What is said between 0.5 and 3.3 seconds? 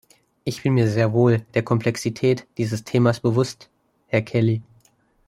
bin mir sehr wohl der Komplexität dieses Themas